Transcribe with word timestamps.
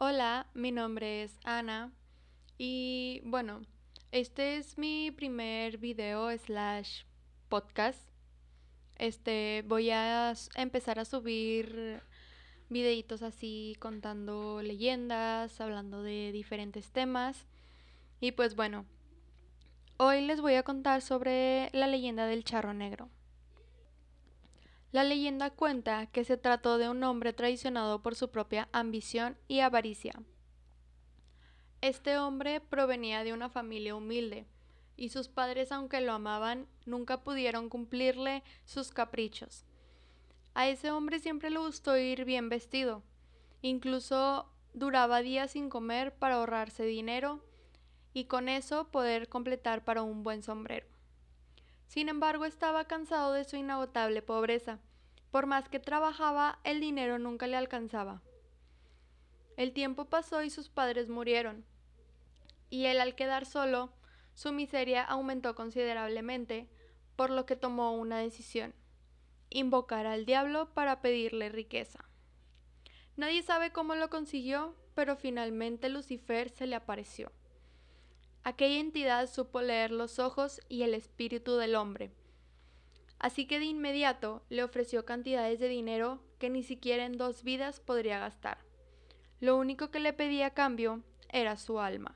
Hola, 0.00 0.46
mi 0.54 0.70
nombre 0.70 1.24
es 1.24 1.40
Ana 1.42 1.90
y 2.56 3.20
bueno, 3.24 3.62
este 4.12 4.56
es 4.56 4.78
mi 4.78 5.10
primer 5.10 5.78
video 5.78 6.30
slash 6.38 7.02
podcast. 7.48 8.08
Este 8.94 9.64
voy 9.66 9.90
a 9.90 10.34
empezar 10.54 11.00
a 11.00 11.04
subir 11.04 12.00
videitos 12.68 13.22
así 13.22 13.76
contando 13.80 14.62
leyendas, 14.62 15.60
hablando 15.60 16.04
de 16.04 16.30
diferentes 16.30 16.92
temas. 16.92 17.48
Y 18.20 18.30
pues 18.30 18.54
bueno, 18.54 18.86
hoy 19.96 20.20
les 20.20 20.40
voy 20.40 20.54
a 20.54 20.62
contar 20.62 21.02
sobre 21.02 21.70
la 21.72 21.88
leyenda 21.88 22.26
del 22.26 22.44
charro 22.44 22.72
negro. 22.72 23.10
La 24.90 25.04
leyenda 25.04 25.50
cuenta 25.50 26.06
que 26.06 26.24
se 26.24 26.38
trató 26.38 26.78
de 26.78 26.88
un 26.88 27.04
hombre 27.04 27.34
traicionado 27.34 28.02
por 28.02 28.14
su 28.14 28.30
propia 28.30 28.70
ambición 28.72 29.36
y 29.46 29.60
avaricia. 29.60 30.14
Este 31.82 32.16
hombre 32.16 32.60
provenía 32.60 33.22
de 33.22 33.34
una 33.34 33.50
familia 33.50 33.94
humilde, 33.94 34.46
y 34.96 35.10
sus 35.10 35.28
padres, 35.28 35.72
aunque 35.72 36.00
lo 36.00 36.12
amaban, 36.12 36.66
nunca 36.86 37.22
pudieron 37.22 37.68
cumplirle 37.68 38.42
sus 38.64 38.90
caprichos. 38.90 39.64
A 40.54 40.66
ese 40.68 40.90
hombre 40.90 41.20
siempre 41.20 41.50
le 41.50 41.58
gustó 41.58 41.96
ir 41.96 42.24
bien 42.24 42.48
vestido. 42.48 43.04
Incluso 43.62 44.50
duraba 44.74 45.22
días 45.22 45.52
sin 45.52 45.68
comer 45.68 46.14
para 46.14 46.36
ahorrarse 46.36 46.84
dinero 46.84 47.44
y 48.12 48.24
con 48.24 48.48
eso 48.48 48.88
poder 48.90 49.28
completar 49.28 49.84
para 49.84 50.02
un 50.02 50.24
buen 50.24 50.42
sombrero. 50.42 50.97
Sin 51.88 52.10
embargo, 52.10 52.44
estaba 52.44 52.84
cansado 52.84 53.32
de 53.32 53.44
su 53.44 53.56
inagotable 53.56 54.22
pobreza. 54.22 54.78
Por 55.30 55.46
más 55.46 55.68
que 55.68 55.80
trabajaba, 55.80 56.58
el 56.62 56.80
dinero 56.80 57.18
nunca 57.18 57.46
le 57.46 57.56
alcanzaba. 57.56 58.22
El 59.56 59.72
tiempo 59.72 60.04
pasó 60.04 60.42
y 60.42 60.50
sus 60.50 60.68
padres 60.68 61.08
murieron. 61.08 61.64
Y 62.70 62.84
él 62.84 63.00
al 63.00 63.14
quedar 63.14 63.46
solo, 63.46 63.90
su 64.34 64.52
miseria 64.52 65.02
aumentó 65.02 65.54
considerablemente, 65.54 66.68
por 67.16 67.30
lo 67.30 67.46
que 67.46 67.56
tomó 67.56 67.96
una 67.96 68.18
decisión, 68.18 68.74
invocar 69.50 70.06
al 70.06 70.26
diablo 70.26 70.72
para 70.74 71.00
pedirle 71.00 71.48
riqueza. 71.48 72.04
Nadie 73.16 73.42
sabe 73.42 73.72
cómo 73.72 73.94
lo 73.96 74.10
consiguió, 74.10 74.76
pero 74.94 75.16
finalmente 75.16 75.88
Lucifer 75.88 76.50
se 76.50 76.66
le 76.66 76.76
apareció. 76.76 77.32
Aquella 78.44 78.80
entidad 78.80 79.28
supo 79.28 79.60
leer 79.60 79.90
los 79.90 80.18
ojos 80.18 80.60
y 80.68 80.82
el 80.82 80.94
espíritu 80.94 81.56
del 81.56 81.74
hombre. 81.74 82.10
Así 83.18 83.46
que 83.46 83.58
de 83.58 83.66
inmediato 83.66 84.42
le 84.48 84.62
ofreció 84.62 85.04
cantidades 85.04 85.58
de 85.58 85.68
dinero 85.68 86.22
que 86.38 86.50
ni 86.50 86.62
siquiera 86.62 87.04
en 87.04 87.18
dos 87.18 87.42
vidas 87.42 87.80
podría 87.80 88.18
gastar. 88.18 88.58
Lo 89.40 89.56
único 89.56 89.90
que 89.90 90.00
le 90.00 90.12
pedía 90.12 90.46
a 90.46 90.54
cambio 90.54 91.02
era 91.28 91.56
su 91.56 91.80
alma. 91.80 92.14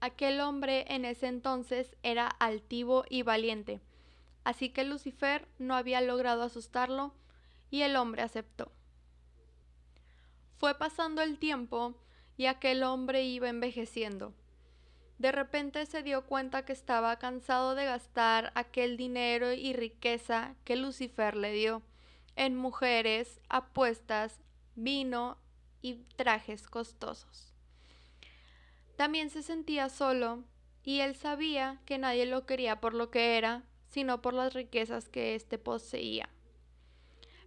Aquel 0.00 0.40
hombre 0.40 0.84
en 0.88 1.04
ese 1.04 1.28
entonces 1.28 1.96
era 2.02 2.26
altivo 2.26 3.04
y 3.08 3.22
valiente, 3.22 3.80
así 4.42 4.70
que 4.70 4.84
Lucifer 4.84 5.46
no 5.58 5.76
había 5.76 6.00
logrado 6.00 6.42
asustarlo 6.42 7.14
y 7.70 7.82
el 7.82 7.94
hombre 7.94 8.22
aceptó. 8.22 8.72
Fue 10.56 10.76
pasando 10.76 11.22
el 11.22 11.38
tiempo 11.38 11.94
y 12.36 12.46
aquel 12.46 12.82
hombre 12.82 13.22
iba 13.24 13.48
envejeciendo. 13.48 14.34
De 15.22 15.30
repente 15.30 15.86
se 15.86 16.02
dio 16.02 16.26
cuenta 16.26 16.64
que 16.64 16.72
estaba 16.72 17.16
cansado 17.20 17.76
de 17.76 17.84
gastar 17.84 18.50
aquel 18.56 18.96
dinero 18.96 19.52
y 19.52 19.72
riqueza 19.72 20.56
que 20.64 20.74
Lucifer 20.74 21.36
le 21.36 21.52
dio 21.52 21.80
en 22.34 22.56
mujeres, 22.56 23.40
apuestas, 23.48 24.40
vino 24.74 25.38
y 25.80 26.02
trajes 26.16 26.66
costosos. 26.66 27.54
También 28.96 29.30
se 29.30 29.44
sentía 29.44 29.90
solo 29.90 30.42
y 30.82 31.02
él 31.02 31.14
sabía 31.14 31.80
que 31.86 31.98
nadie 31.98 32.26
lo 32.26 32.44
quería 32.44 32.80
por 32.80 32.92
lo 32.92 33.12
que 33.12 33.38
era, 33.38 33.62
sino 33.90 34.22
por 34.22 34.34
las 34.34 34.54
riquezas 34.54 35.08
que 35.08 35.36
éste 35.36 35.56
poseía. 35.56 36.30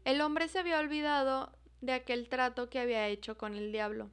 El 0.06 0.22
hombre 0.22 0.48
se 0.48 0.60
había 0.60 0.80
olvidado 0.80 1.52
de 1.82 1.92
aquel 1.92 2.30
trato 2.30 2.70
que 2.70 2.80
había 2.80 3.10
hecho 3.10 3.38
con 3.38 3.54
el 3.54 3.74
diablo. 3.74 4.12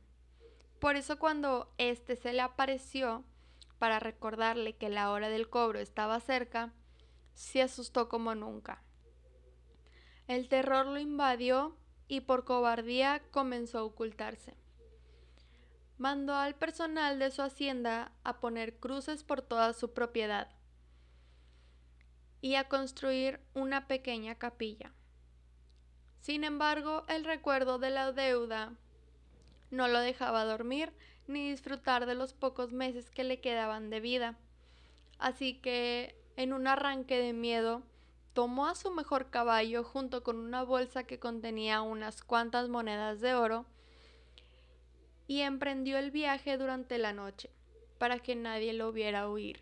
Por 0.81 0.97
eso 0.97 1.21
cuando 1.21 1.72
éste 1.78 2.17
se 2.17 2.33
le 2.33 2.41
apareció, 2.41 3.25
para 3.82 3.98
recordarle 3.98 4.76
que 4.76 4.88
la 4.88 5.10
hora 5.10 5.28
del 5.28 5.50
cobro 5.50 5.81
estaba 5.81 6.20
cerca, 6.20 6.72
se 7.34 7.62
asustó 7.62 8.09
como 8.09 8.32
nunca. 8.37 8.81
El 10.28 10.48
terror 10.48 10.87
lo 10.87 11.00
invadió 11.00 11.76
y 12.06 12.21
por 12.21 12.44
cobardía 12.44 13.21
comenzó 13.32 13.81
a 13.81 13.82
ocultarse. 13.82 14.54
Mandó 15.98 16.37
al 16.37 16.54
personal 16.54 17.19
de 17.19 17.32
su 17.32 17.42
hacienda 17.42 18.12
a 18.22 18.38
poner 18.38 18.78
cruces 18.78 19.25
por 19.25 19.42
toda 19.42 19.72
su 19.72 19.92
propiedad 19.92 20.48
y 22.41 22.54
a 22.54 22.69
construir 22.69 23.41
una 23.53 23.88
pequeña 23.88 24.37
capilla. 24.37 24.92
Sin 26.21 26.44
embargo, 26.44 27.03
el 27.09 27.25
recuerdo 27.25 27.81
de 27.81 27.91
la 27.91 28.12
deuda 28.12 28.75
no 29.72 29.88
lo 29.88 29.98
dejaba 29.98 30.44
dormir 30.44 30.92
ni 31.27 31.50
disfrutar 31.50 32.06
de 32.06 32.15
los 32.15 32.33
pocos 32.33 32.72
meses 32.72 33.10
que 33.10 33.25
le 33.25 33.41
quedaban 33.41 33.91
de 33.91 34.00
vida. 34.00 34.37
Así 35.19 35.55
que, 35.55 36.16
en 36.37 36.53
un 36.53 36.66
arranque 36.66 37.19
de 37.19 37.33
miedo, 37.33 37.83
tomó 38.33 38.66
a 38.66 38.75
su 38.75 38.91
mejor 38.91 39.31
caballo 39.31 39.84
junto 39.84 40.22
con 40.22 40.37
una 40.37 40.62
bolsa 40.62 41.05
que 41.05 41.19
contenía 41.19 41.83
unas 41.83 42.22
cuantas 42.22 42.69
monedas 42.69 43.21
de 43.21 43.34
oro 43.34 43.66
y 45.27 45.41
emprendió 45.41 45.99
el 45.99 46.10
viaje 46.10 46.59
durante 46.59 46.99
la 46.99 47.12
noche, 47.12 47.50
para 47.99 48.19
que 48.19 48.34
nadie 48.34 48.72
lo 48.72 48.93
viera 48.93 49.28
huir. 49.28 49.60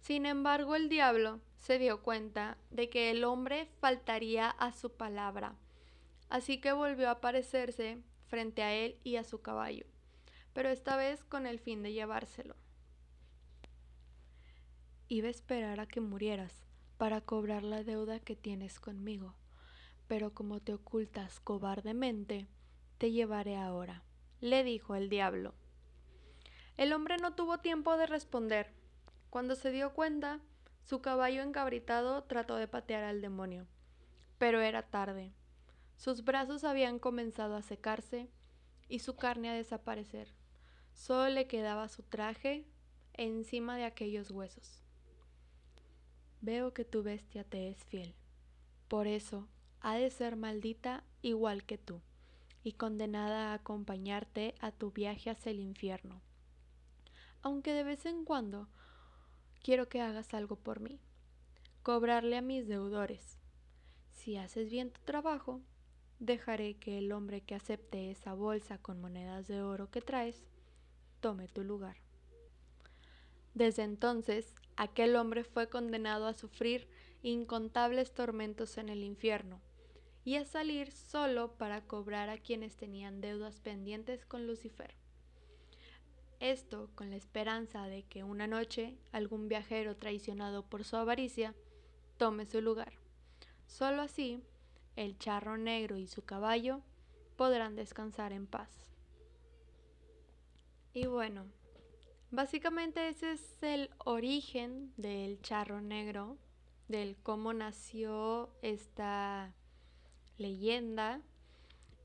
Sin 0.00 0.24
embargo, 0.26 0.76
el 0.76 0.88
diablo 0.88 1.40
se 1.58 1.78
dio 1.78 2.02
cuenta 2.02 2.56
de 2.70 2.88
que 2.88 3.10
el 3.10 3.24
hombre 3.24 3.68
faltaría 3.80 4.48
a 4.48 4.72
su 4.72 4.92
palabra, 4.92 5.54
así 6.28 6.58
que 6.58 6.72
volvió 6.72 7.08
a 7.08 7.12
aparecerse 7.12 7.98
frente 8.30 8.62
a 8.62 8.72
él 8.72 8.96
y 9.04 9.16
a 9.16 9.24
su 9.24 9.42
caballo, 9.42 9.84
pero 10.54 10.70
esta 10.70 10.96
vez 10.96 11.24
con 11.24 11.46
el 11.46 11.58
fin 11.58 11.82
de 11.82 11.92
llevárselo. 11.92 12.56
Iba 15.08 15.26
a 15.26 15.32
esperar 15.32 15.80
a 15.80 15.86
que 15.86 16.00
murieras 16.00 16.64
para 16.96 17.20
cobrar 17.20 17.64
la 17.64 17.82
deuda 17.82 18.20
que 18.20 18.36
tienes 18.36 18.78
conmigo, 18.78 19.34
pero 20.06 20.32
como 20.32 20.60
te 20.60 20.72
ocultas 20.72 21.40
cobardemente, 21.40 22.46
te 22.98 23.10
llevaré 23.10 23.56
ahora, 23.56 24.04
le 24.40 24.62
dijo 24.62 24.94
el 24.94 25.08
diablo. 25.08 25.54
El 26.76 26.92
hombre 26.92 27.16
no 27.16 27.34
tuvo 27.34 27.58
tiempo 27.58 27.96
de 27.96 28.06
responder. 28.06 28.72
Cuando 29.28 29.56
se 29.56 29.70
dio 29.72 29.92
cuenta, 29.92 30.40
su 30.84 31.02
caballo 31.02 31.42
encabritado 31.42 32.22
trató 32.24 32.56
de 32.56 32.68
patear 32.68 33.02
al 33.02 33.20
demonio, 33.20 33.66
pero 34.38 34.60
era 34.60 34.82
tarde. 34.82 35.32
Sus 36.00 36.24
brazos 36.24 36.64
habían 36.64 36.98
comenzado 36.98 37.56
a 37.56 37.62
secarse 37.62 38.30
y 38.88 39.00
su 39.00 39.16
carne 39.16 39.50
a 39.50 39.54
desaparecer. 39.54 40.32
Solo 40.94 41.28
le 41.28 41.46
quedaba 41.46 41.90
su 41.90 42.02
traje 42.02 42.64
encima 43.12 43.76
de 43.76 43.84
aquellos 43.84 44.30
huesos. 44.30 44.82
Veo 46.40 46.72
que 46.72 46.86
tu 46.86 47.02
bestia 47.02 47.44
te 47.44 47.68
es 47.68 47.84
fiel. 47.84 48.14
Por 48.88 49.06
eso 49.06 49.46
ha 49.82 49.96
de 49.96 50.10
ser 50.10 50.36
maldita 50.36 51.04
igual 51.20 51.64
que 51.64 51.76
tú 51.76 52.00
y 52.64 52.72
condenada 52.72 53.50
a 53.50 53.54
acompañarte 53.54 54.54
a 54.60 54.72
tu 54.72 54.92
viaje 54.92 55.28
hacia 55.28 55.50
el 55.50 55.60
infierno. 55.60 56.22
Aunque 57.42 57.74
de 57.74 57.84
vez 57.84 58.06
en 58.06 58.24
cuando 58.24 58.68
quiero 59.62 59.90
que 59.90 60.00
hagas 60.00 60.32
algo 60.32 60.56
por 60.56 60.80
mí, 60.80 60.98
cobrarle 61.82 62.38
a 62.38 62.42
mis 62.42 62.66
deudores. 62.66 63.36
Si 64.12 64.38
haces 64.38 64.70
bien 64.70 64.90
tu 64.90 65.02
trabajo, 65.02 65.60
dejaré 66.20 66.74
que 66.74 66.98
el 66.98 67.10
hombre 67.12 67.40
que 67.40 67.54
acepte 67.54 68.10
esa 68.10 68.34
bolsa 68.34 68.78
con 68.78 69.00
monedas 69.00 69.48
de 69.48 69.62
oro 69.62 69.90
que 69.90 70.02
traes 70.02 70.44
tome 71.20 71.48
tu 71.48 71.64
lugar. 71.64 71.96
Desde 73.54 73.82
entonces, 73.82 74.54
aquel 74.76 75.16
hombre 75.16 75.44
fue 75.44 75.68
condenado 75.68 76.26
a 76.26 76.34
sufrir 76.34 76.88
incontables 77.22 78.12
tormentos 78.12 78.78
en 78.78 78.88
el 78.88 79.02
infierno 79.02 79.60
y 80.24 80.36
a 80.36 80.44
salir 80.44 80.92
solo 80.92 81.56
para 81.56 81.86
cobrar 81.86 82.28
a 82.28 82.38
quienes 82.38 82.76
tenían 82.76 83.20
deudas 83.20 83.58
pendientes 83.60 84.24
con 84.26 84.46
Lucifer. 84.46 84.94
Esto 86.38 86.90
con 86.94 87.10
la 87.10 87.16
esperanza 87.16 87.86
de 87.86 88.02
que 88.04 88.24
una 88.24 88.46
noche 88.46 88.96
algún 89.12 89.48
viajero 89.48 89.96
traicionado 89.96 90.64
por 90.64 90.84
su 90.84 90.96
avaricia 90.96 91.54
tome 92.18 92.46
su 92.46 92.60
lugar. 92.60 92.92
Solo 93.66 94.02
así 94.02 94.42
el 95.00 95.16
charro 95.16 95.56
negro 95.56 95.96
y 95.96 96.06
su 96.06 96.26
caballo 96.26 96.82
podrán 97.36 97.74
descansar 97.74 98.34
en 98.34 98.46
paz. 98.46 98.68
Y 100.92 101.06
bueno, 101.06 101.46
básicamente 102.30 103.08
ese 103.08 103.32
es 103.32 103.62
el 103.62 103.88
origen 104.04 104.92
del 104.98 105.40
charro 105.40 105.80
negro, 105.80 106.36
del 106.88 107.16
cómo 107.22 107.54
nació 107.54 108.50
esta 108.60 109.54
leyenda. 110.36 111.22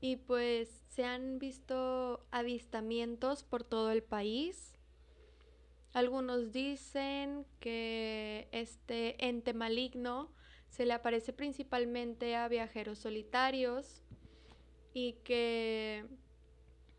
y 0.00 0.16
pues 0.16 0.68
se 0.88 1.04
han 1.04 1.38
visto 1.38 2.26
avistamientos 2.30 3.42
por 3.44 3.64
todo 3.64 3.90
el 3.90 4.02
país. 4.02 4.74
Algunos 5.92 6.52
dicen 6.52 7.46
que 7.60 8.48
este 8.52 9.26
ente 9.26 9.54
maligno 9.54 10.30
se 10.68 10.86
le 10.86 10.92
aparece 10.92 11.32
principalmente 11.32 12.36
a 12.36 12.48
viajeros 12.48 12.98
solitarios 12.98 14.02
y 14.92 15.14
que 15.24 16.04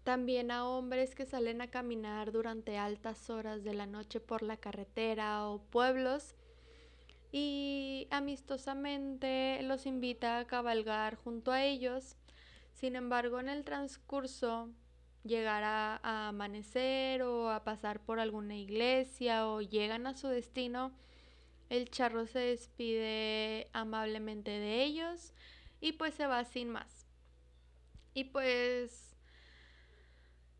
también 0.03 0.51
a 0.51 0.67
hombres 0.67 1.15
que 1.15 1.25
salen 1.25 1.61
a 1.61 1.69
caminar 1.69 2.31
durante 2.31 2.77
altas 2.77 3.29
horas 3.29 3.63
de 3.63 3.73
la 3.73 3.85
noche 3.85 4.19
por 4.19 4.41
la 4.41 4.57
carretera 4.57 5.47
o 5.47 5.61
pueblos 5.63 6.35
y 7.31 8.07
amistosamente 8.09 9.61
los 9.63 9.85
invita 9.85 10.39
a 10.39 10.47
cabalgar 10.47 11.15
junto 11.15 11.51
a 11.51 11.63
ellos. 11.63 12.15
Sin 12.73 12.95
embargo, 12.95 13.39
en 13.39 13.49
el 13.49 13.65
transcurso 13.65 14.69
llegará 15.23 15.99
a 16.03 16.29
amanecer 16.29 17.23
o 17.23 17.49
a 17.49 17.63
pasar 17.63 17.99
por 17.99 18.19
alguna 18.19 18.55
iglesia 18.55 19.47
o 19.47 19.61
llegan 19.61 20.07
a 20.07 20.15
su 20.15 20.27
destino, 20.27 20.93
el 21.69 21.89
charro 21.89 22.25
se 22.25 22.39
despide 22.39 23.69
amablemente 23.73 24.51
de 24.51 24.83
ellos 24.83 25.33
y 25.81 25.93
pues 25.93 26.13
se 26.13 26.27
va 26.27 26.43
sin 26.45 26.69
más. 26.69 27.07
Y 28.13 28.25
pues 28.25 29.15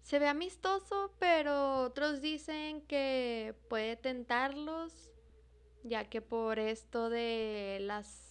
se 0.02 0.20
ve 0.20 0.28
amistoso, 0.28 1.14
pero 1.20 1.82
otros 1.82 2.22
dicen 2.22 2.82
que 2.82 3.56
puede 3.70 3.96
tentarlos 3.96 5.12
ya 5.84 6.10
que 6.10 6.22
por 6.22 6.60
esto 6.60 7.10
de 7.10 7.80
las 7.82 8.28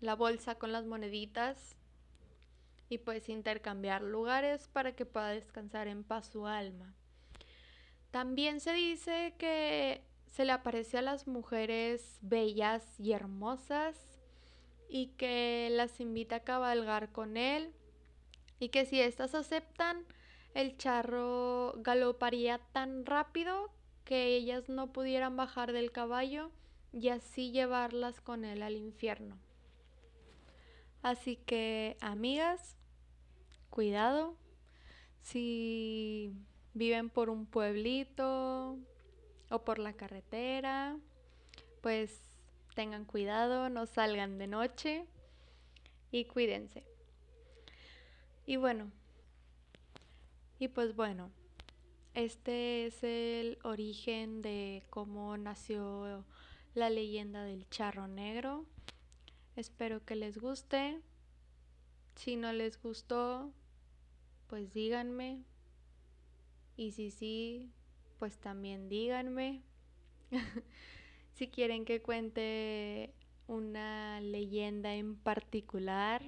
la 0.00 0.14
bolsa 0.14 0.54
con 0.54 0.72
las 0.72 0.86
moneditas 0.86 1.76
y 2.88 2.98
pues 2.98 3.28
intercambiar 3.28 4.02
lugares 4.02 4.68
para 4.68 4.96
que 4.96 5.06
pueda 5.06 5.28
descansar 5.28 5.88
en 5.88 6.04
paz 6.04 6.26
su 6.26 6.46
alma. 6.46 6.94
También 8.10 8.60
se 8.60 8.72
dice 8.72 9.34
que 9.38 10.02
se 10.30 10.44
le 10.44 10.52
aparece 10.52 10.98
a 10.98 11.02
las 11.02 11.26
mujeres 11.26 12.18
bellas 12.22 12.98
y 12.98 13.12
hermosas 13.12 13.96
y 14.88 15.08
que 15.16 15.68
las 15.72 16.00
invita 16.00 16.36
a 16.36 16.44
cabalgar 16.44 17.12
con 17.12 17.36
él 17.36 17.72
y 18.58 18.68
que 18.68 18.84
si 18.84 19.00
éstas 19.00 19.34
aceptan, 19.34 20.04
el 20.54 20.76
charro 20.76 21.74
galoparía 21.78 22.58
tan 22.72 23.06
rápido 23.06 23.70
que 24.04 24.36
ellas 24.36 24.68
no 24.68 24.92
pudieran 24.92 25.36
bajar 25.36 25.72
del 25.72 25.92
caballo 25.92 26.50
y 26.92 27.08
así 27.08 27.52
llevarlas 27.52 28.20
con 28.20 28.44
él 28.44 28.62
al 28.62 28.76
infierno. 28.76 29.38
Así 31.02 31.36
que, 31.36 31.96
amigas, 32.00 32.76
cuidado. 33.70 34.36
Si 35.22 36.34
viven 36.74 37.10
por 37.10 37.30
un 37.30 37.46
pueblito 37.46 38.78
o 39.50 39.64
por 39.64 39.78
la 39.78 39.92
carretera, 39.92 40.96
pues 41.82 42.20
tengan 42.74 43.04
cuidado, 43.04 43.68
no 43.68 43.86
salgan 43.86 44.38
de 44.38 44.46
noche 44.46 45.06
y 46.10 46.24
cuídense. 46.24 46.84
Y 48.46 48.56
bueno, 48.56 48.90
y 50.58 50.68
pues 50.68 50.94
bueno, 50.94 51.30
este 52.14 52.86
es 52.86 53.02
el 53.02 53.58
origen 53.62 54.42
de 54.42 54.84
cómo 54.90 55.36
nació 55.36 56.24
la 56.74 56.90
leyenda 56.90 57.44
del 57.44 57.68
charro 57.70 58.08
negro. 58.08 58.66
Espero 59.56 60.04
que 60.04 60.16
les 60.16 60.38
guste. 60.38 61.00
Si 62.16 62.36
no 62.36 62.52
les 62.52 62.80
gustó, 62.82 63.52
pues 64.48 64.72
díganme. 64.72 65.44
Y 66.76 66.92
si 66.92 67.10
sí, 67.10 67.70
pues 68.20 68.38
también 68.38 68.90
díganme. 68.90 69.62
si 71.32 71.48
quieren 71.48 71.86
que 71.86 72.02
cuente 72.02 73.14
una 73.48 74.20
leyenda 74.20 74.94
en 74.94 75.16
particular, 75.16 76.22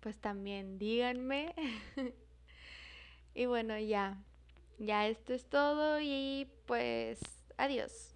pues 0.00 0.18
también 0.18 0.76
díganme. 0.76 1.54
y 3.34 3.46
bueno, 3.46 3.78
ya. 3.78 4.22
Ya 4.78 5.06
esto 5.06 5.32
es 5.32 5.48
todo 5.48 6.00
y 6.00 6.48
pues 6.66 7.20
adiós. 7.56 8.13